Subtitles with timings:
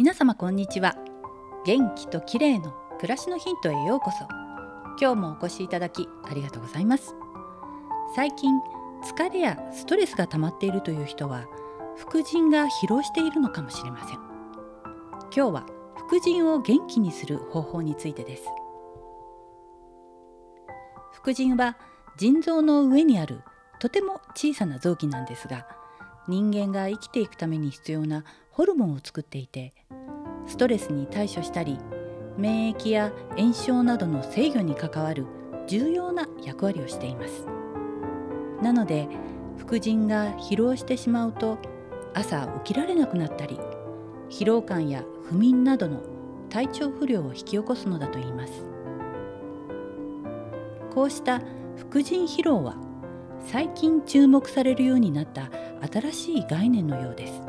[0.00, 0.96] 皆様こんにちは。
[1.66, 4.26] 元気と綺麗の暮らしのヒントへようこそ。
[4.98, 7.14] 今日もお越しいただきありがとうございます。
[8.16, 8.58] 最近
[9.04, 11.44] 疲れやストレスが溜まっているという人は
[11.98, 14.16] 副腎が疲労しているのかもしれません。
[15.36, 15.66] 今日は
[16.06, 18.44] 副腎を元気にする方法についてです。
[21.12, 21.76] 副腎は
[22.16, 23.42] 腎臓の上にある
[23.80, 25.66] とても小さな臓器なんですが
[26.28, 29.74] 人間が生きていくために必要なホルモンを作っていて
[30.46, 31.78] ストレスに対処したり
[32.36, 35.26] 免疫や炎症などの制御に関わる
[35.66, 37.46] 重要な役割をしています。
[38.62, 39.08] なので
[39.56, 41.58] 副腎が疲労してしまうと
[42.14, 43.58] 朝起きられなくなったり
[44.28, 46.02] 疲労感や不眠などの
[46.48, 48.66] 体調不良を引き起こすのだといいます。
[50.92, 51.40] こうした
[51.76, 52.76] 副腎疲労は
[53.46, 55.50] 最近注目されるようになった
[55.86, 57.42] 新しい概念のようです。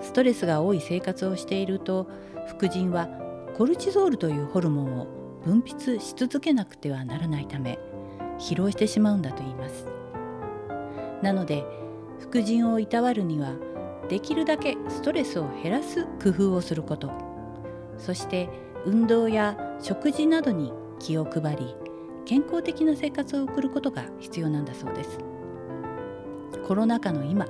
[0.00, 2.08] ストレスが多い生活をしていると
[2.46, 3.08] 副腎は
[3.56, 5.06] コルチゾールというホルモンを
[5.44, 7.78] 分泌し続けなくてはならないため
[8.38, 9.86] 疲労してしまうんだと言います。
[11.22, 11.64] なので
[12.20, 13.54] 副腎をいたわるには
[14.08, 17.10] できるだけストレスを減らす工夫をすること。
[17.98, 18.48] そして
[18.84, 21.74] 運動や食事などに気を配り
[22.24, 25.18] 健康的な生活を送ることが必要なんだそうです。
[26.66, 27.46] コロナ禍の今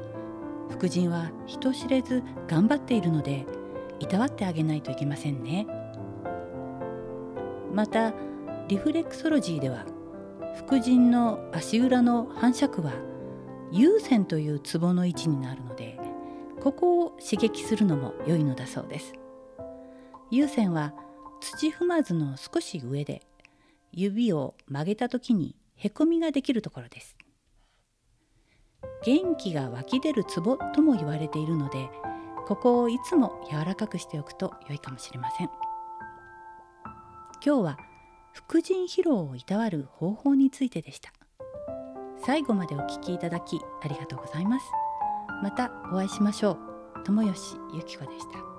[0.71, 3.47] 副腎は人知れず頑張っているので
[4.01, 5.67] いたわってあげないといけませんね。
[7.73, 8.13] また
[8.69, 9.87] リフレクソロジーでは
[10.57, 12.93] 副腎の足裏の反射区は
[13.71, 15.99] 有線というツボの位置になるので
[16.61, 19.13] ここを刺激するのも良いのだそうです。
[20.31, 20.93] 有線は
[21.41, 23.23] 土踏まずの少し上で
[23.93, 27.17] 指を曲げた時にへこみができるところです。
[29.05, 31.89] 元気が湧き出るツボとも言われているので
[32.47, 35.51] ここをいつも柔らかくしておくと良いかもしれません。
[37.45, 37.79] 今日は
[38.33, 41.13] 副腎疲労をいたわる方法についてでした。
[42.25, 44.67] 最後までお聞きいただきありがとうございます。
[45.43, 47.05] またお会いしましょう。
[47.05, 48.58] 友吉ゆき子でした。